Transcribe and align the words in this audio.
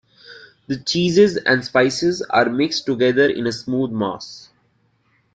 The 0.65 0.77
cheeses 0.79 1.37
and 1.37 1.63
spices 1.63 2.23
are 2.23 2.49
mixed 2.49 2.87
together 2.87 3.29
into 3.29 3.49
a 3.49 3.51
smooth 3.51 3.91
mass. 3.91 4.49